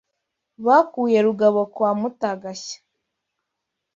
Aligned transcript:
Bakuye 0.65 1.19
Rugabo 1.25 1.59
kwa 1.73 1.91
Mutagashya 1.99 2.77